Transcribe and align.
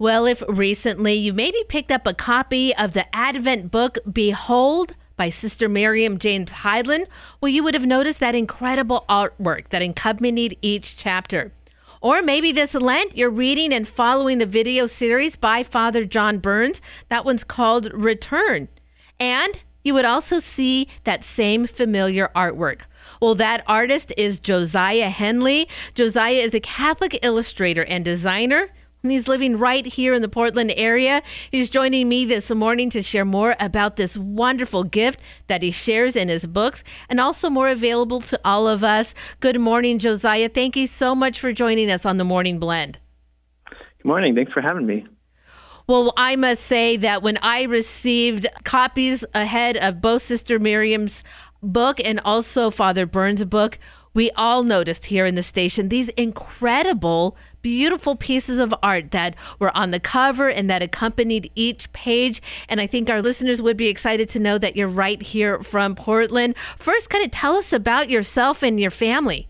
Well, 0.00 0.26
if 0.26 0.44
recently 0.48 1.14
you 1.14 1.32
maybe 1.32 1.64
picked 1.68 1.90
up 1.90 2.06
a 2.06 2.14
copy 2.14 2.72
of 2.76 2.92
the 2.92 3.12
Advent 3.12 3.72
book, 3.72 3.98
Behold, 4.10 4.94
by 5.16 5.28
Sister 5.28 5.68
Miriam 5.68 6.18
James 6.18 6.52
Heidland, 6.52 7.06
well, 7.40 7.48
you 7.48 7.64
would 7.64 7.74
have 7.74 7.84
noticed 7.84 8.20
that 8.20 8.36
incredible 8.36 9.04
artwork 9.08 9.70
that 9.70 9.82
accompanied 9.82 10.56
each 10.62 10.96
chapter. 10.96 11.52
Or 12.00 12.22
maybe 12.22 12.52
this 12.52 12.74
Lent, 12.74 13.16
you're 13.16 13.28
reading 13.28 13.72
and 13.72 13.88
following 13.88 14.38
the 14.38 14.46
video 14.46 14.86
series 14.86 15.34
by 15.34 15.64
Father 15.64 16.04
John 16.04 16.38
Burns. 16.38 16.80
That 17.08 17.24
one's 17.24 17.42
called 17.42 17.92
Return. 17.92 18.68
And 19.18 19.58
you 19.82 19.94
would 19.94 20.04
also 20.04 20.38
see 20.38 20.86
that 21.02 21.24
same 21.24 21.66
familiar 21.66 22.30
artwork. 22.36 22.82
Well, 23.20 23.34
that 23.34 23.64
artist 23.66 24.12
is 24.16 24.38
Josiah 24.38 25.10
Henley. 25.10 25.68
Josiah 25.96 26.34
is 26.34 26.54
a 26.54 26.60
Catholic 26.60 27.18
illustrator 27.20 27.84
and 27.84 28.04
designer. 28.04 28.68
And 29.02 29.12
he's 29.12 29.28
living 29.28 29.56
right 29.56 29.86
here 29.86 30.12
in 30.12 30.22
the 30.22 30.28
Portland 30.28 30.72
area. 30.76 31.22
He's 31.50 31.70
joining 31.70 32.08
me 32.08 32.24
this 32.24 32.50
morning 32.50 32.90
to 32.90 33.02
share 33.02 33.24
more 33.24 33.54
about 33.60 33.96
this 33.96 34.18
wonderful 34.18 34.82
gift 34.82 35.20
that 35.46 35.62
he 35.62 35.70
shares 35.70 36.16
in 36.16 36.28
his 36.28 36.46
books 36.46 36.82
and 37.08 37.20
also 37.20 37.48
more 37.48 37.68
available 37.68 38.20
to 38.22 38.40
all 38.44 38.66
of 38.66 38.82
us. 38.82 39.14
Good 39.38 39.60
morning, 39.60 40.00
Josiah. 40.00 40.48
Thank 40.48 40.76
you 40.76 40.88
so 40.88 41.14
much 41.14 41.38
for 41.38 41.52
joining 41.52 41.90
us 41.90 42.04
on 42.04 42.16
the 42.16 42.24
Morning 42.24 42.58
Blend. 42.58 42.98
Good 43.68 44.08
morning. 44.08 44.34
Thanks 44.34 44.52
for 44.52 44.62
having 44.62 44.86
me. 44.86 45.06
Well, 45.86 46.12
I 46.16 46.36
must 46.36 46.64
say 46.64 46.96
that 46.98 47.22
when 47.22 47.38
I 47.38 47.62
received 47.62 48.46
copies 48.64 49.24
ahead 49.32 49.76
of 49.76 50.02
both 50.02 50.22
Sister 50.22 50.58
Miriam's 50.58 51.24
book 51.62 51.98
and 52.04 52.20
also 52.24 52.70
Father 52.70 53.06
Burns' 53.06 53.44
book, 53.44 53.78
we 54.12 54.30
all 54.32 54.64
noticed 54.64 55.06
here 55.06 55.24
in 55.24 55.34
the 55.34 55.42
station 55.42 55.88
these 55.88 56.08
incredible, 56.10 57.36
beautiful 57.68 58.16
pieces 58.16 58.58
of 58.58 58.74
art 58.82 59.10
that 59.10 59.36
were 59.58 59.76
on 59.76 59.90
the 59.90 60.00
cover 60.00 60.48
and 60.48 60.70
that 60.70 60.80
accompanied 60.82 61.50
each 61.54 61.92
page. 61.92 62.40
And 62.66 62.80
I 62.80 62.86
think 62.86 63.10
our 63.10 63.20
listeners 63.20 63.60
would 63.60 63.76
be 63.76 63.88
excited 63.88 64.30
to 64.30 64.38
know 64.38 64.56
that 64.56 64.74
you're 64.74 64.88
right 64.88 65.20
here 65.20 65.62
from 65.62 65.94
Portland. 65.94 66.54
First, 66.78 67.10
kind 67.10 67.22
of 67.22 67.30
tell 67.30 67.56
us 67.56 67.70
about 67.70 68.08
yourself 68.08 68.62
and 68.62 68.80
your 68.80 68.90
family. 68.90 69.48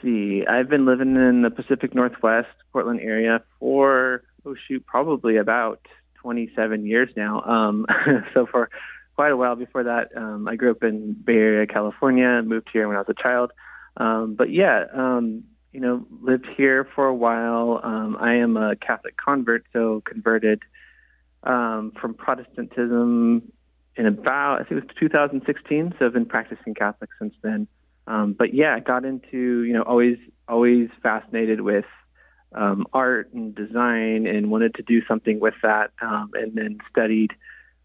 see, 0.00 0.46
I've 0.46 0.68
been 0.68 0.86
living 0.86 1.16
in 1.16 1.42
the 1.42 1.50
Pacific 1.50 1.96
Northwest, 1.96 2.46
Portland 2.72 3.00
area 3.00 3.42
for, 3.58 4.22
oh 4.46 4.54
shoot, 4.54 4.86
probably 4.86 5.36
about 5.36 5.80
27 6.22 6.86
years 6.86 7.10
now. 7.16 7.42
Um, 7.42 7.86
so 8.34 8.46
for 8.46 8.70
quite 9.16 9.32
a 9.32 9.36
while 9.36 9.56
before 9.56 9.82
that, 9.82 10.16
um, 10.16 10.46
I 10.46 10.54
grew 10.54 10.70
up 10.70 10.84
in 10.84 11.14
Bay 11.14 11.38
Area, 11.38 11.66
California, 11.66 12.40
moved 12.40 12.68
here 12.72 12.86
when 12.86 12.96
I 12.96 13.00
was 13.00 13.08
a 13.08 13.20
child. 13.20 13.50
Um, 13.96 14.36
but 14.36 14.48
yeah, 14.48 14.84
um, 14.94 15.42
you 15.72 15.80
know, 15.80 16.06
lived 16.22 16.46
here 16.56 16.84
for 16.94 17.06
a 17.06 17.14
while. 17.14 17.80
Um, 17.82 18.16
I 18.18 18.34
am 18.34 18.56
a 18.56 18.76
Catholic 18.76 19.16
convert, 19.16 19.64
so 19.72 20.00
converted 20.00 20.62
um, 21.42 21.92
from 22.00 22.14
Protestantism 22.14 23.52
in 23.96 24.06
about, 24.06 24.60
I 24.60 24.64
think 24.64 24.82
it 24.82 24.86
was 24.86 24.96
2016. 24.98 25.94
So 25.98 26.06
I've 26.06 26.12
been 26.12 26.26
practicing 26.26 26.74
Catholic 26.74 27.10
since 27.18 27.34
then. 27.42 27.66
Um, 28.06 28.32
but 28.32 28.54
yeah, 28.54 28.74
I 28.74 28.80
got 28.80 29.04
into, 29.04 29.62
you 29.62 29.72
know, 29.74 29.82
always, 29.82 30.18
always 30.48 30.88
fascinated 31.02 31.60
with 31.60 31.84
um, 32.54 32.86
art 32.92 33.32
and 33.34 33.54
design 33.54 34.26
and 34.26 34.50
wanted 34.50 34.74
to 34.76 34.82
do 34.82 35.04
something 35.06 35.38
with 35.40 35.54
that. 35.62 35.90
Um, 36.00 36.30
and 36.34 36.54
then 36.54 36.78
studied 36.90 37.32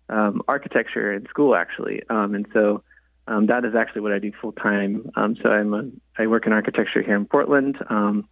um, 0.09 0.41
architecture 0.47 1.11
in 1.11 1.25
school 1.27 1.55
actually. 1.55 2.03
Um, 2.09 2.35
and 2.35 2.47
so 2.53 2.83
um, 3.27 3.45
that 3.47 3.65
is 3.65 3.75
actually 3.75 4.01
what 4.01 4.11
I 4.11 4.19
do 4.19 4.31
full 4.31 4.51
time. 4.51 5.09
Um, 5.15 5.35
so 5.35 5.51
I'm 5.51 5.73
a, 5.73 5.89
I 6.17 6.27
work 6.27 6.45
in 6.45 6.53
architecture 6.53 7.01
here 7.01 7.15
in 7.15 7.25
Portland. 7.25 7.77
Um, 7.89 8.27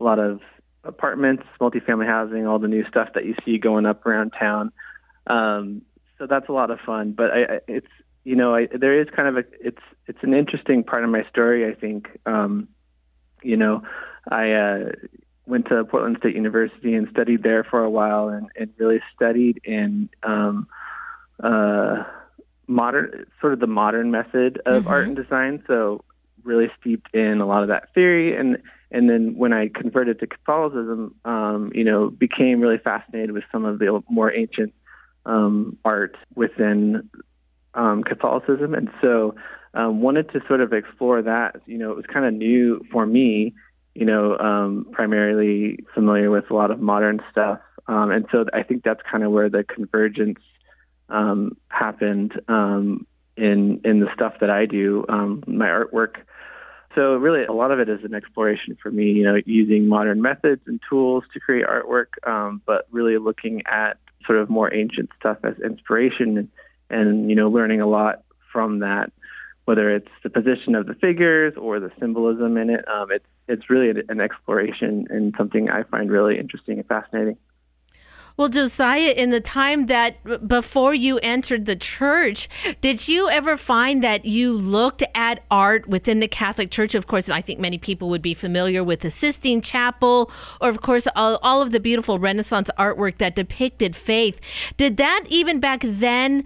a 0.00 0.04
lot 0.04 0.18
of 0.18 0.40
apartments, 0.82 1.44
multifamily 1.60 2.06
housing, 2.06 2.46
all 2.46 2.58
the 2.58 2.68
new 2.68 2.84
stuff 2.86 3.12
that 3.14 3.26
you 3.26 3.34
see 3.44 3.58
going 3.58 3.84
up 3.84 4.06
around 4.06 4.30
town. 4.30 4.72
Um, 5.26 5.82
so 6.18 6.26
that's 6.26 6.48
a 6.48 6.52
lot 6.52 6.70
of 6.70 6.80
fun. 6.80 7.12
But 7.12 7.30
I, 7.32 7.42
I, 7.42 7.60
it's 7.68 7.88
you 8.24 8.36
know 8.36 8.54
I, 8.54 8.66
there 8.66 8.98
is 8.98 9.08
kind 9.10 9.28
of 9.28 9.36
a 9.38 9.44
it's 9.60 9.82
it's 10.06 10.22
an 10.22 10.32
interesting 10.32 10.84
part 10.84 11.04
of 11.04 11.10
my 11.10 11.24
story. 11.24 11.66
I 11.66 11.74
think 11.74 12.08
um, 12.24 12.68
you 13.42 13.58
know 13.58 13.82
I 14.26 14.52
uh, 14.52 14.92
went 15.44 15.66
to 15.66 15.84
Portland 15.84 16.16
State 16.20 16.34
University 16.34 16.94
and 16.94 17.08
studied 17.10 17.42
there 17.42 17.64
for 17.64 17.82
a 17.82 17.90
while 17.90 18.28
and, 18.28 18.48
and 18.56 18.72
really 18.78 19.02
studied 19.14 19.60
in 19.64 20.08
um, 20.22 20.66
uh, 21.42 22.04
modern, 22.70 23.26
sort 23.40 23.52
of 23.52 23.60
the 23.60 23.66
modern 23.66 24.10
method 24.10 24.62
of 24.64 24.84
Mhm. 24.84 24.90
art 24.90 25.06
and 25.08 25.16
design. 25.16 25.62
So 25.66 26.04
really 26.44 26.70
steeped 26.80 27.14
in 27.14 27.40
a 27.40 27.46
lot 27.46 27.62
of 27.62 27.68
that 27.68 27.92
theory. 27.94 28.34
And 28.34 28.58
and 28.92 29.08
then 29.08 29.36
when 29.36 29.52
I 29.52 29.68
converted 29.68 30.18
to 30.18 30.26
Catholicism, 30.26 31.14
um, 31.24 31.70
you 31.74 31.84
know, 31.84 32.10
became 32.10 32.60
really 32.60 32.78
fascinated 32.78 33.30
with 33.32 33.44
some 33.52 33.64
of 33.64 33.78
the 33.78 34.02
more 34.08 34.32
ancient 34.32 34.72
um, 35.26 35.76
art 35.84 36.16
within 36.34 37.08
um, 37.74 38.02
Catholicism. 38.02 38.74
And 38.74 38.90
so 39.00 39.36
um, 39.74 40.00
wanted 40.00 40.28
to 40.30 40.44
sort 40.48 40.60
of 40.60 40.72
explore 40.72 41.22
that. 41.22 41.60
You 41.66 41.78
know, 41.78 41.90
it 41.92 41.96
was 41.96 42.06
kind 42.06 42.26
of 42.26 42.34
new 42.34 42.84
for 42.90 43.06
me. 43.06 43.54
You 43.94 44.06
know, 44.06 44.38
um, 44.38 44.86
primarily 44.92 45.84
familiar 45.94 46.30
with 46.30 46.50
a 46.50 46.54
lot 46.54 46.70
of 46.70 46.80
modern 46.80 47.20
stuff. 47.30 47.60
Um, 47.86 48.10
and 48.10 48.26
so 48.30 48.46
I 48.52 48.62
think 48.62 48.84
that's 48.84 49.02
kind 49.02 49.24
of 49.24 49.32
where 49.32 49.48
the 49.48 49.64
convergence 49.64 50.38
um, 51.10 51.56
happened 51.68 52.40
um, 52.48 53.06
in 53.36 53.80
in 53.84 54.00
the 54.00 54.12
stuff 54.14 54.34
that 54.40 54.50
I 54.50 54.66
do, 54.66 55.04
um, 55.08 55.42
my 55.46 55.68
artwork. 55.68 56.16
So 56.94 57.16
really, 57.16 57.44
a 57.44 57.52
lot 57.52 57.70
of 57.70 57.78
it 57.78 57.88
is 57.88 58.02
an 58.04 58.14
exploration 58.14 58.76
for 58.82 58.90
me. 58.90 59.12
You 59.12 59.24
know, 59.24 59.40
using 59.46 59.86
modern 59.86 60.20
methods 60.22 60.62
and 60.66 60.80
tools 60.88 61.24
to 61.32 61.40
create 61.40 61.66
artwork, 61.66 62.26
um, 62.26 62.62
but 62.66 62.86
really 62.90 63.18
looking 63.18 63.62
at 63.66 63.98
sort 64.26 64.38
of 64.38 64.50
more 64.50 64.72
ancient 64.74 65.10
stuff 65.18 65.38
as 65.44 65.58
inspiration, 65.60 66.38
and, 66.38 66.48
and 66.90 67.30
you 67.30 67.36
know, 67.36 67.48
learning 67.48 67.80
a 67.80 67.86
lot 67.86 68.22
from 68.52 68.80
that. 68.80 69.12
Whether 69.66 69.94
it's 69.94 70.10
the 70.24 70.30
position 70.30 70.74
of 70.74 70.86
the 70.86 70.94
figures 70.94 71.54
or 71.56 71.78
the 71.78 71.92
symbolism 72.00 72.56
in 72.56 72.70
it, 72.70 72.88
um, 72.88 73.12
it's 73.12 73.26
it's 73.46 73.70
really 73.70 74.02
an 74.08 74.20
exploration 74.20 75.06
and 75.10 75.34
something 75.36 75.70
I 75.70 75.82
find 75.82 76.10
really 76.10 76.38
interesting 76.38 76.78
and 76.78 76.86
fascinating. 76.86 77.36
Well, 78.40 78.48
Josiah, 78.48 79.10
in 79.10 79.28
the 79.28 79.42
time 79.42 79.84
that 79.88 80.48
before 80.48 80.94
you 80.94 81.18
entered 81.18 81.66
the 81.66 81.76
church, 81.76 82.48
did 82.80 83.06
you 83.06 83.28
ever 83.28 83.58
find 83.58 84.02
that 84.02 84.24
you 84.24 84.54
looked 84.54 85.02
at 85.14 85.44
art 85.50 85.86
within 85.86 86.20
the 86.20 86.26
Catholic 86.26 86.70
Church? 86.70 86.94
Of 86.94 87.06
course, 87.06 87.28
I 87.28 87.42
think 87.42 87.60
many 87.60 87.76
people 87.76 88.08
would 88.08 88.22
be 88.22 88.32
familiar 88.32 88.82
with 88.82 89.00
the 89.00 89.10
Sistine 89.10 89.60
Chapel, 89.60 90.32
or 90.58 90.70
of 90.70 90.80
course, 90.80 91.06
all, 91.14 91.38
all 91.42 91.60
of 91.60 91.70
the 91.70 91.80
beautiful 91.80 92.18
Renaissance 92.18 92.70
artwork 92.78 93.18
that 93.18 93.34
depicted 93.34 93.94
faith. 93.94 94.40
Did 94.78 94.96
that 94.96 95.24
even 95.28 95.60
back 95.60 95.82
then? 95.84 96.44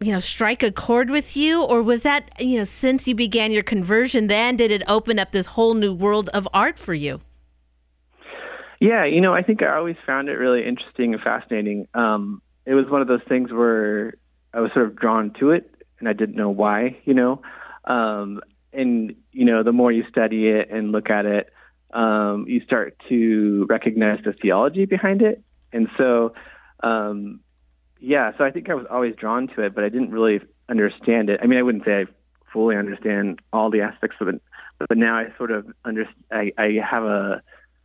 You 0.00 0.12
know, 0.12 0.20
strike 0.20 0.62
a 0.62 0.70
chord 0.70 1.10
with 1.10 1.36
you, 1.36 1.60
or 1.60 1.82
was 1.82 2.02
that 2.02 2.30
you 2.38 2.56
know 2.56 2.62
since 2.62 3.08
you 3.08 3.16
began 3.16 3.50
your 3.50 3.64
conversion? 3.64 4.28
Then 4.28 4.54
did 4.54 4.70
it 4.70 4.84
open 4.86 5.18
up 5.18 5.32
this 5.32 5.46
whole 5.46 5.74
new 5.74 5.92
world 5.92 6.28
of 6.28 6.46
art 6.54 6.78
for 6.78 6.94
you? 6.94 7.20
Yeah, 8.82 9.04
you 9.04 9.20
know, 9.20 9.32
I 9.32 9.42
think 9.42 9.62
I 9.62 9.76
always 9.76 9.94
found 10.04 10.28
it 10.28 10.32
really 10.32 10.66
interesting 10.66 11.14
and 11.14 11.22
fascinating. 11.22 11.86
Um, 11.94 12.42
it 12.66 12.74
was 12.74 12.90
one 12.90 13.00
of 13.00 13.06
those 13.06 13.22
things 13.28 13.52
where 13.52 14.14
I 14.52 14.58
was 14.58 14.72
sort 14.72 14.86
of 14.86 14.96
drawn 14.96 15.30
to 15.34 15.52
it, 15.52 15.72
and 16.00 16.08
I 16.08 16.14
didn't 16.14 16.34
know 16.34 16.50
why. 16.50 16.98
You 17.04 17.14
know, 17.14 17.42
um, 17.84 18.40
and 18.72 19.14
you 19.30 19.44
know, 19.44 19.62
the 19.62 19.70
more 19.70 19.92
you 19.92 20.04
study 20.08 20.48
it 20.48 20.68
and 20.72 20.90
look 20.90 21.10
at 21.10 21.26
it, 21.26 21.52
um, 21.92 22.46
you 22.48 22.60
start 22.62 23.00
to 23.08 23.66
recognize 23.70 24.18
the 24.24 24.32
theology 24.32 24.84
behind 24.84 25.22
it. 25.22 25.44
And 25.72 25.88
so, 25.96 26.32
um, 26.82 27.38
yeah, 28.00 28.36
so 28.36 28.44
I 28.44 28.50
think 28.50 28.68
I 28.68 28.74
was 28.74 28.86
always 28.90 29.14
drawn 29.14 29.46
to 29.54 29.62
it, 29.62 29.76
but 29.76 29.84
I 29.84 29.90
didn't 29.90 30.10
really 30.10 30.40
understand 30.68 31.30
it. 31.30 31.38
I 31.40 31.46
mean, 31.46 31.60
I 31.60 31.62
wouldn't 31.62 31.84
say 31.84 32.00
I 32.00 32.06
fully 32.52 32.74
understand 32.74 33.42
all 33.52 33.70
the 33.70 33.82
aspects 33.82 34.16
of 34.18 34.26
it, 34.26 34.42
but, 34.80 34.98
now 34.98 35.18
I 35.18 35.32
sort 35.38 35.52
of 35.52 35.72
under 35.84 36.08
I, 36.32 36.52
I 36.58 36.80
have 36.84 37.04
a 37.04 37.42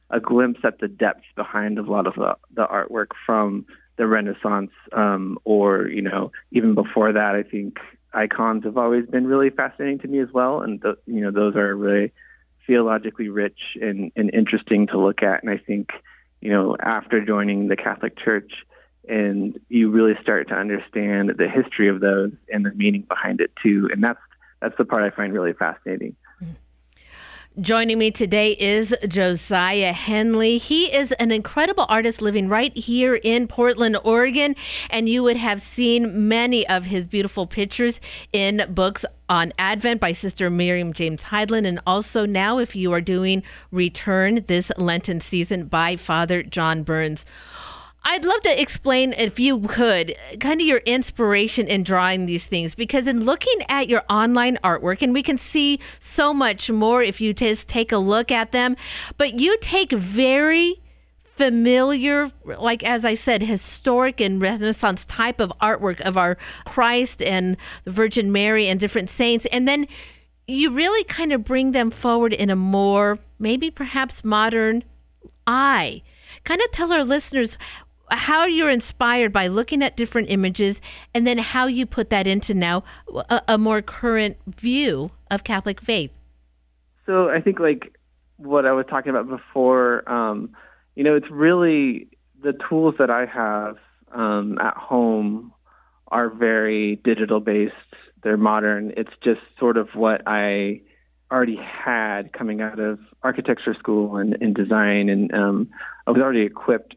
a 0.09 0.19
glimpse 0.19 0.61
at 0.63 0.79
the 0.79 0.87
depths 0.87 1.27
behind 1.35 1.77
a 1.77 1.83
lot 1.83 2.07
of 2.07 2.15
the, 2.15 2.37
the 2.51 2.65
artwork 2.67 3.09
from 3.25 3.65
the 3.97 4.07
Renaissance, 4.07 4.71
um, 4.93 5.37
or 5.43 5.87
you 5.87 6.01
know, 6.01 6.31
even 6.51 6.75
before 6.75 7.11
that. 7.11 7.35
I 7.35 7.43
think 7.43 7.79
icons 8.13 8.63
have 8.63 8.77
always 8.77 9.05
been 9.05 9.27
really 9.27 9.49
fascinating 9.49 9.99
to 9.99 10.07
me 10.07 10.19
as 10.19 10.31
well, 10.31 10.61
and 10.61 10.79
the, 10.81 10.97
you 11.05 11.21
know, 11.21 11.31
those 11.31 11.55
are 11.55 11.75
really 11.75 12.11
theologically 12.65 13.29
rich 13.29 13.77
and, 13.81 14.11
and 14.15 14.29
interesting 14.33 14.87
to 14.87 14.97
look 14.97 15.23
at. 15.23 15.41
And 15.41 15.49
I 15.49 15.57
think, 15.57 15.91
you 16.41 16.51
know, 16.51 16.75
after 16.79 17.23
joining 17.23 17.67
the 17.67 17.77
Catholic 17.77 18.17
Church, 18.17 18.65
and 19.09 19.59
you 19.69 19.89
really 19.89 20.17
start 20.21 20.49
to 20.49 20.53
understand 20.53 21.29
the 21.29 21.47
history 21.47 21.87
of 21.87 22.01
those 22.01 22.33
and 22.51 22.65
the 22.65 22.73
meaning 22.73 23.03
behind 23.03 23.39
it 23.39 23.51
too. 23.63 23.89
And 23.91 24.03
that's 24.03 24.19
that's 24.59 24.77
the 24.77 24.85
part 24.85 25.03
I 25.03 25.11
find 25.11 25.33
really 25.33 25.53
fascinating. 25.53 26.15
Joining 27.59 27.97
me 27.97 28.11
today 28.11 28.51
is 28.51 28.95
Josiah 29.07 29.91
Henley. 29.91 30.59
He 30.59 30.93
is 30.93 31.11
an 31.13 31.31
incredible 31.31 31.87
artist 31.89 32.21
living 32.21 32.49
right 32.49 32.71
here 32.77 33.15
in 33.15 33.47
Portland, 33.47 33.97
Oregon, 34.03 34.55
and 34.91 35.09
you 35.09 35.23
would 35.23 35.37
have 35.37 35.59
seen 35.59 36.27
many 36.27 36.67
of 36.67 36.85
his 36.85 37.07
beautiful 37.07 37.47
pictures 37.47 37.99
in 38.31 38.61
books 38.69 39.05
on 39.27 39.53
Advent 39.57 39.99
by 39.99 40.11
Sister 40.11 40.51
Miriam 40.51 40.93
James 40.93 41.23
Heidland, 41.23 41.65
and 41.65 41.79
also 41.87 42.27
now, 42.27 42.59
if 42.59 42.75
you 42.75 42.93
are 42.93 43.01
doing 43.01 43.41
Return 43.71 44.45
this 44.47 44.71
Lenten 44.77 45.19
season 45.19 45.65
by 45.65 45.95
Father 45.95 46.43
John 46.43 46.83
Burns. 46.83 47.25
I'd 48.09 48.23
love 48.23 48.39
to 48.43 48.61
explain, 48.61 49.11
if 49.11 49.37
you 49.37 49.59
could, 49.59 50.15
kind 50.39 50.61
of 50.61 50.65
your 50.65 50.77
inspiration 50.79 51.67
in 51.67 51.83
drawing 51.83 52.25
these 52.25 52.47
things. 52.47 52.73
Because 52.73 53.05
in 53.05 53.25
looking 53.25 53.59
at 53.67 53.89
your 53.89 54.03
online 54.09 54.57
artwork, 54.63 55.01
and 55.01 55.13
we 55.13 55.21
can 55.21 55.37
see 55.37 55.81
so 55.99 56.33
much 56.33 56.71
more 56.71 57.03
if 57.03 57.19
you 57.19 57.33
just 57.33 57.67
take 57.67 57.91
a 57.91 57.97
look 57.97 58.31
at 58.31 58.53
them, 58.53 58.77
but 59.17 59.41
you 59.41 59.57
take 59.59 59.91
very 59.91 60.81
familiar, 61.21 62.31
like 62.45 62.81
as 62.81 63.03
I 63.03 63.13
said, 63.13 63.41
historic 63.41 64.21
and 64.21 64.41
Renaissance 64.41 65.03
type 65.03 65.41
of 65.41 65.51
artwork 65.61 65.99
of 65.99 66.15
our 66.15 66.37
Christ 66.63 67.21
and 67.21 67.57
the 67.83 67.91
Virgin 67.91 68.31
Mary 68.31 68.69
and 68.69 68.79
different 68.79 69.09
saints. 69.09 69.45
And 69.51 69.67
then 69.67 69.85
you 70.47 70.71
really 70.71 71.03
kind 71.03 71.33
of 71.33 71.43
bring 71.43 71.73
them 71.73 71.91
forward 71.91 72.31
in 72.31 72.49
a 72.49 72.55
more, 72.55 73.19
maybe 73.37 73.69
perhaps 73.69 74.23
modern 74.23 74.85
eye. 75.45 76.03
Kind 76.45 76.61
of 76.61 76.71
tell 76.71 76.93
our 76.93 77.03
listeners 77.03 77.57
how 78.09 78.45
you're 78.45 78.69
inspired 78.69 79.33
by 79.33 79.47
looking 79.47 79.83
at 79.83 79.97
different 79.97 80.29
images 80.29 80.81
and 81.13 81.27
then 81.27 81.37
how 81.37 81.67
you 81.67 81.85
put 81.85 82.09
that 82.09 82.27
into 82.27 82.53
now 82.53 82.83
a, 83.29 83.41
a 83.49 83.57
more 83.57 83.81
current 83.81 84.37
view 84.47 85.11
of 85.29 85.43
Catholic 85.43 85.81
faith. 85.81 86.11
So 87.05 87.29
I 87.29 87.41
think 87.41 87.59
like 87.59 87.97
what 88.37 88.65
I 88.65 88.71
was 88.71 88.85
talking 88.89 89.09
about 89.09 89.27
before, 89.27 90.09
um, 90.09 90.51
you 90.95 91.03
know, 91.03 91.15
it's 91.15 91.29
really 91.29 92.07
the 92.41 92.53
tools 92.53 92.95
that 92.99 93.09
I 93.09 93.25
have 93.25 93.77
um, 94.11 94.57
at 94.59 94.75
home 94.75 95.53
are 96.09 96.29
very 96.29 96.97
digital 96.97 97.39
based. 97.39 97.73
They're 98.23 98.37
modern. 98.37 98.93
It's 98.95 99.13
just 99.21 99.41
sort 99.59 99.77
of 99.77 99.89
what 99.95 100.21
I 100.25 100.81
already 101.31 101.57
had 101.57 102.31
coming 102.31 102.61
out 102.61 102.79
of 102.79 102.99
architecture 103.21 103.73
school 103.73 104.17
and, 104.17 104.37
and 104.41 104.55
design, 104.55 105.09
and 105.09 105.33
um, 105.33 105.69
I 106.05 106.11
was 106.11 106.21
already 106.21 106.41
equipped 106.41 106.95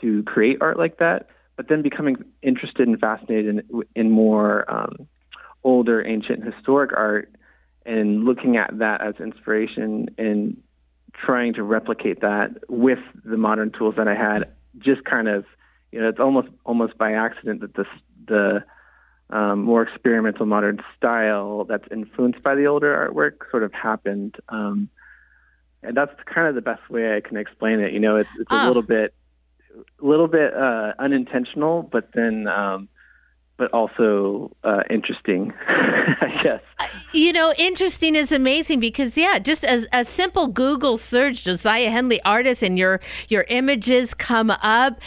to 0.00 0.22
create 0.24 0.58
art 0.60 0.78
like 0.78 0.98
that. 0.98 1.28
But 1.56 1.68
then 1.68 1.82
becoming 1.82 2.24
interested 2.40 2.86
and 2.86 3.00
fascinated 3.00 3.64
in, 3.70 3.82
in 3.96 4.10
more 4.12 4.64
um, 4.72 5.08
older, 5.64 6.06
ancient, 6.06 6.44
historic 6.44 6.96
art, 6.96 7.34
and 7.84 8.24
looking 8.24 8.56
at 8.56 8.78
that 8.78 9.00
as 9.00 9.16
inspiration 9.16 10.10
and 10.18 10.62
trying 11.12 11.54
to 11.54 11.62
replicate 11.62 12.20
that 12.20 12.70
with 12.70 13.00
the 13.24 13.36
modern 13.36 13.72
tools 13.72 13.96
that 13.96 14.06
I 14.06 14.14
had, 14.14 14.52
just 14.78 15.04
kind 15.04 15.26
of, 15.26 15.46
you 15.90 16.00
know, 16.00 16.08
it's 16.08 16.20
almost 16.20 16.48
almost 16.64 16.96
by 16.96 17.14
accident 17.14 17.60
that 17.62 17.74
the 17.74 17.86
the 18.26 18.64
um, 19.30 19.62
more 19.62 19.82
experimental 19.82 20.46
modern 20.46 20.82
style 20.96 21.64
that's 21.64 21.86
influenced 21.90 22.42
by 22.42 22.54
the 22.54 22.66
older 22.66 22.94
artwork 22.94 23.50
sort 23.50 23.62
of 23.62 23.72
happened. 23.72 24.36
Um, 24.48 24.88
and 25.82 25.96
that's 25.96 26.12
kind 26.24 26.48
of 26.48 26.54
the 26.54 26.62
best 26.62 26.88
way 26.88 27.16
I 27.16 27.20
can 27.20 27.36
explain 27.36 27.80
it. 27.80 27.92
You 27.92 28.00
know, 28.00 28.16
it's, 28.16 28.30
it's 28.38 28.50
a 28.50 28.64
oh. 28.64 28.66
little 28.66 28.82
bit, 28.82 29.14
little 30.00 30.28
bit 30.28 30.54
uh, 30.54 30.94
unintentional, 30.98 31.82
but 31.82 32.12
then 32.12 32.46
um, 32.46 32.88
but 33.58 33.72
also 33.72 34.50
uh, 34.64 34.84
interesting, 34.88 35.52
I 35.68 36.40
guess. 36.42 36.62
Uh, 36.78 36.86
you 37.12 37.32
know, 37.32 37.52
interesting 37.58 38.14
is 38.14 38.32
amazing 38.32 38.80
because 38.80 39.16
yeah, 39.16 39.38
just 39.38 39.64
as 39.64 39.86
a 39.92 40.04
simple 40.04 40.46
Google 40.46 40.96
search, 40.96 41.44
Josiah 41.44 41.90
Henley 41.90 42.22
artist, 42.22 42.62
and 42.62 42.78
your 42.78 43.00
your 43.28 43.44
images 43.48 44.14
come 44.14 44.50
up. 44.50 45.00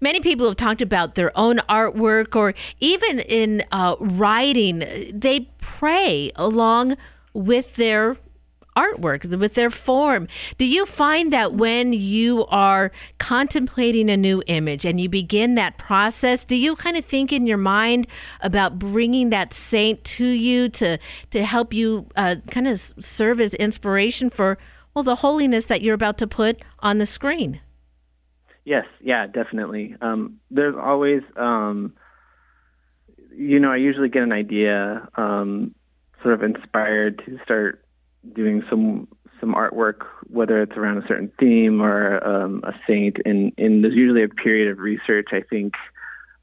Many 0.00 0.20
people 0.20 0.46
have 0.46 0.56
talked 0.56 0.80
about 0.80 1.16
their 1.16 1.36
own 1.36 1.58
artwork, 1.68 2.36
or 2.36 2.54
even 2.78 3.18
in 3.18 3.64
uh, 3.72 3.96
writing, 3.98 4.78
they 5.12 5.50
pray 5.58 6.30
along 6.36 6.96
with 7.34 7.74
their 7.74 8.16
artwork, 8.82 9.20
with 9.38 9.54
their 9.54 9.70
form. 9.70 10.28
Do 10.58 10.64
you 10.64 10.86
find 10.86 11.32
that 11.32 11.54
when 11.54 11.92
you 11.92 12.46
are 12.46 12.90
contemplating 13.18 14.08
a 14.10 14.16
new 14.16 14.42
image 14.46 14.84
and 14.84 15.00
you 15.00 15.08
begin 15.08 15.54
that 15.56 15.78
process, 15.78 16.44
do 16.44 16.56
you 16.56 16.76
kind 16.76 16.96
of 16.96 17.04
think 17.04 17.32
in 17.32 17.46
your 17.46 17.58
mind 17.58 18.06
about 18.40 18.78
bringing 18.78 19.30
that 19.30 19.52
saint 19.52 20.02
to 20.18 20.26
you 20.26 20.68
to 20.80 20.98
to 21.30 21.44
help 21.44 21.72
you 21.72 22.06
uh, 22.16 22.36
kind 22.50 22.68
of 22.68 22.80
serve 23.00 23.40
as 23.40 23.54
inspiration 23.54 24.30
for 24.30 24.58
well 24.94 25.02
the 25.02 25.16
holiness 25.16 25.66
that 25.66 25.82
you're 25.82 25.94
about 25.94 26.18
to 26.18 26.26
put 26.26 26.62
on 26.80 26.98
the 26.98 27.06
screen? 27.06 27.60
Yes, 28.64 28.86
yeah, 29.00 29.26
definitely. 29.26 29.96
Um, 30.02 30.40
there's 30.50 30.76
always, 30.76 31.22
um, 31.36 31.94
you 33.34 33.60
know, 33.60 33.72
I 33.72 33.76
usually 33.76 34.10
get 34.10 34.22
an 34.24 34.32
idea, 34.32 35.08
um, 35.16 35.74
sort 36.22 36.34
of 36.34 36.42
inspired 36.42 37.22
to 37.24 37.38
start 37.44 37.82
doing 38.32 38.64
some 38.68 39.08
some 39.40 39.54
artwork, 39.54 40.06
whether 40.28 40.62
it's 40.62 40.76
around 40.76 40.98
a 40.98 41.06
certain 41.06 41.30
theme 41.38 41.80
or 41.80 42.26
um, 42.26 42.60
a 42.64 42.74
saint, 42.86 43.18
and, 43.24 43.52
and 43.56 43.84
there's 43.84 43.94
usually 43.94 44.24
a 44.24 44.28
period 44.28 44.68
of 44.68 44.78
research. 44.78 45.28
I 45.32 45.42
think 45.42 45.74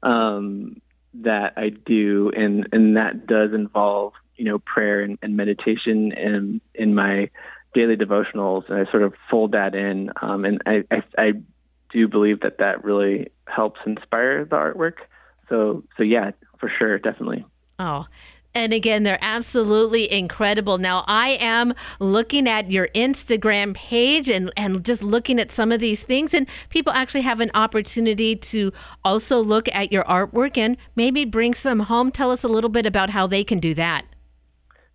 um, 0.02 0.80
that 1.14 1.54
I 1.56 1.70
do, 1.70 2.30
and 2.34 2.68
and 2.72 2.96
that 2.96 3.26
does 3.26 3.52
involve 3.52 4.14
you 4.36 4.44
know 4.44 4.58
prayer 4.58 5.00
and, 5.00 5.18
and 5.22 5.36
meditation 5.36 6.12
in 6.12 6.60
in 6.74 6.94
my 6.94 7.30
daily 7.74 7.96
devotionals, 7.96 8.68
and 8.68 8.86
I 8.86 8.90
sort 8.90 9.02
of 9.02 9.14
fold 9.30 9.52
that 9.52 9.74
in, 9.74 10.10
um, 10.22 10.44
and 10.44 10.62
I, 10.66 10.84
I 10.90 11.02
I 11.18 11.32
do 11.90 12.08
believe 12.08 12.40
that 12.40 12.58
that 12.58 12.84
really 12.84 13.28
helps 13.46 13.80
inspire 13.86 14.44
the 14.44 14.56
artwork. 14.56 14.98
So 15.48 15.84
so 15.96 16.02
yeah, 16.02 16.32
for 16.58 16.68
sure, 16.68 16.98
definitely. 16.98 17.44
Oh, 17.78 18.06
and 18.56 18.72
again, 18.72 19.02
they're 19.02 19.18
absolutely 19.20 20.10
incredible. 20.10 20.78
Now, 20.78 21.04
I 21.06 21.36
am 21.40 21.74
looking 22.00 22.48
at 22.48 22.70
your 22.70 22.88
Instagram 22.94 23.74
page 23.74 24.30
and, 24.30 24.50
and 24.56 24.82
just 24.82 25.02
looking 25.02 25.38
at 25.38 25.52
some 25.52 25.70
of 25.72 25.78
these 25.78 26.02
things, 26.02 26.32
and 26.32 26.48
people 26.70 26.90
actually 26.94 27.20
have 27.20 27.40
an 27.40 27.50
opportunity 27.52 28.34
to 28.34 28.72
also 29.04 29.38
look 29.40 29.68
at 29.74 29.92
your 29.92 30.04
artwork 30.04 30.56
and 30.56 30.78
maybe 30.96 31.26
bring 31.26 31.52
some 31.52 31.80
home. 31.80 32.10
Tell 32.10 32.30
us 32.30 32.42
a 32.44 32.48
little 32.48 32.70
bit 32.70 32.86
about 32.86 33.10
how 33.10 33.26
they 33.26 33.44
can 33.44 33.60
do 33.60 33.74
that. 33.74 34.06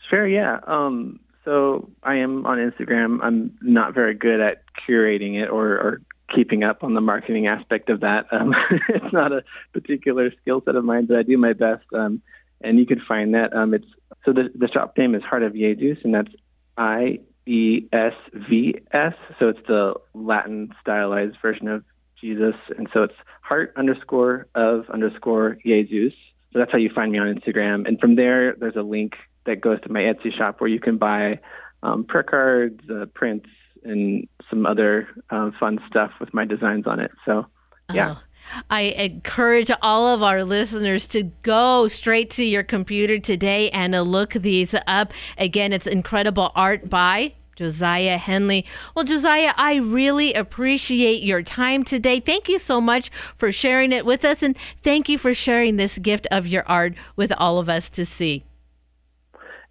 Sure, 0.09 0.27
yeah. 0.27 0.59
Um, 0.65 1.19
so 1.45 1.87
I 2.01 2.15
am 2.15 2.47
on 2.47 2.57
Instagram. 2.57 3.19
I'm 3.21 3.55
not 3.61 3.93
very 3.93 4.15
good 4.15 4.39
at 4.39 4.63
curating 4.87 5.39
it 5.39 5.49
or, 5.49 5.67
or 5.67 6.01
keeping 6.33 6.63
up 6.63 6.83
on 6.83 6.95
the 6.95 7.01
marketing 7.01 7.45
aspect 7.45 7.91
of 7.91 7.99
that. 7.99 8.25
Um, 8.31 8.55
it's 8.89 9.13
not 9.13 9.31
a 9.31 9.43
particular 9.71 10.31
skill 10.41 10.63
set 10.65 10.75
of 10.75 10.83
mine, 10.83 11.05
but 11.05 11.17
I 11.17 11.21
do 11.21 11.37
my 11.37 11.53
best. 11.53 11.85
Um, 11.93 12.23
and 12.63 12.79
you 12.79 12.85
can 12.85 12.99
find 12.99 13.35
that. 13.35 13.55
Um, 13.55 13.73
it's 13.73 13.87
so 14.25 14.33
the 14.33 14.51
the 14.53 14.67
shop 14.67 14.97
name 14.97 15.15
is 15.15 15.23
Heart 15.23 15.43
of 15.43 15.53
Jesus, 15.53 16.03
and 16.03 16.13
that's 16.13 16.33
I 16.77 17.19
E 17.45 17.87
S 17.91 18.13
V 18.33 18.75
S. 18.91 19.13
So 19.39 19.49
it's 19.49 19.67
the 19.67 19.95
Latin 20.13 20.73
stylized 20.81 21.37
version 21.41 21.67
of 21.67 21.83
Jesus, 22.19 22.55
and 22.77 22.87
so 22.93 23.03
it's 23.03 23.15
Heart 23.41 23.73
underscore 23.75 24.47
of 24.55 24.89
underscore 24.89 25.57
Jesus. 25.65 26.13
So 26.53 26.59
that's 26.59 26.71
how 26.71 26.77
you 26.77 26.89
find 26.89 27.11
me 27.11 27.17
on 27.17 27.33
Instagram, 27.33 27.87
and 27.87 27.99
from 27.99 28.15
there, 28.15 28.53
there's 28.53 28.75
a 28.75 28.83
link 28.83 29.15
that 29.45 29.61
goes 29.61 29.81
to 29.81 29.91
my 29.91 30.01
Etsy 30.01 30.33
shop 30.33 30.61
where 30.61 30.69
you 30.69 30.79
can 30.79 30.97
buy 30.97 31.39
um, 31.81 32.03
prayer 32.03 32.23
cards, 32.23 32.89
uh, 32.89 33.05
prints, 33.13 33.49
and 33.83 34.27
some 34.49 34.65
other 34.65 35.07
uh, 35.29 35.51
fun 35.59 35.79
stuff 35.87 36.11
with 36.19 36.33
my 36.33 36.45
designs 36.45 36.85
on 36.85 36.99
it. 36.99 37.11
So 37.25 37.47
yeah. 37.93 38.15
Oh. 38.17 38.21
I 38.69 38.81
encourage 38.81 39.71
all 39.81 40.07
of 40.07 40.23
our 40.23 40.43
listeners 40.43 41.07
to 41.07 41.23
go 41.43 41.87
straight 41.87 42.29
to 42.31 42.43
your 42.43 42.63
computer 42.63 43.19
today 43.19 43.69
and 43.71 43.95
uh, 43.95 44.01
look 44.01 44.33
these 44.33 44.75
up. 44.87 45.13
Again, 45.37 45.73
it's 45.73 45.87
incredible 45.87 46.51
art 46.55 46.89
by 46.89 47.33
Josiah 47.55 48.17
Henley. 48.17 48.65
Well, 48.95 49.05
Josiah, 49.05 49.53
I 49.55 49.75
really 49.75 50.33
appreciate 50.33 51.21
your 51.21 51.43
time 51.43 51.83
today. 51.83 52.19
Thank 52.19 52.49
you 52.49 52.57
so 52.57 52.81
much 52.81 53.11
for 53.35 53.51
sharing 53.51 53.91
it 53.91 54.05
with 54.05 54.25
us, 54.25 54.41
and 54.41 54.57
thank 54.83 55.09
you 55.09 55.17
for 55.17 55.33
sharing 55.33 55.77
this 55.77 55.97
gift 55.97 56.27
of 56.31 56.47
your 56.47 56.63
art 56.67 56.93
with 57.15 57.31
all 57.37 57.59
of 57.59 57.69
us 57.69 57.89
to 57.91 58.05
see. 58.05 58.45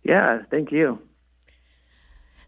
Yeah, 0.05 0.43
thank 0.51 0.71
you. 0.73 1.01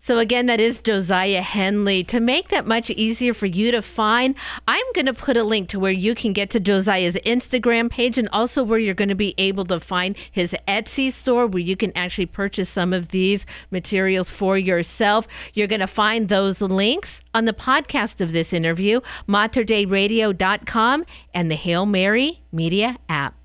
So, 0.04 0.18
again, 0.18 0.47
that 0.47 0.59
is 0.59 0.80
Josiah 0.80 1.42
Henley. 1.42 2.02
To 2.04 2.18
make 2.18 2.49
that 2.49 2.66
much 2.66 2.90
easier 2.90 3.32
for 3.32 3.47
you 3.47 3.71
to 3.71 3.80
find, 3.80 4.35
I'm 4.66 4.85
going 4.97 5.06
to 5.06 5.14
put 5.14 5.37
a 5.37 5.44
link 5.44 5.68
to 5.68 5.78
where 5.78 5.92
you 5.92 6.16
can 6.16 6.32
get 6.32 6.50
to 6.50 6.61
Josiah's 6.61 7.14
Instagram 7.25 7.88
page 7.88 8.18
and 8.18 8.28
also 8.32 8.64
where 8.64 8.80
you're 8.80 8.94
going 8.94 9.11
to 9.11 9.14
be 9.14 9.32
able 9.38 9.64
to 9.66 9.78
find 9.78 10.16
his 10.32 10.56
Etsy 10.66 11.12
store 11.12 11.47
where 11.47 11.61
you 11.61 11.76
can 11.76 11.97
actually 11.97 12.26
purchase 12.26 12.68
some 12.68 12.92
of 12.92 13.09
these 13.09 13.47
materials 13.71 14.28
for 14.28 14.59
yourself. 14.59 15.28
You're 15.54 15.68
going 15.68 15.78
to 15.78 15.87
find 15.87 16.28
those 16.28 16.61
links 16.61 17.21
on 17.32 17.44
the 17.44 17.52
podcast 17.52 18.21
of 18.21 18.32
this 18.32 18.52
interview, 18.52 19.02
materdeiradio.com 19.28 21.04
and 21.32 21.49
the 21.49 21.54
Hail 21.54 21.87
Mary 21.87 22.42
Media 22.50 22.99
app. 23.09 23.41